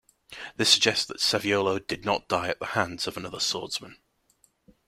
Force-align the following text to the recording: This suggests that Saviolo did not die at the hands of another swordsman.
This 0.55 0.71
suggests 0.71 1.05
that 1.05 1.19
Saviolo 1.19 1.77
did 1.77 2.05
not 2.05 2.27
die 2.27 2.47
at 2.47 2.57
the 2.57 2.65
hands 2.73 3.05
of 3.05 3.17
another 3.17 3.39
swordsman. 3.39 3.97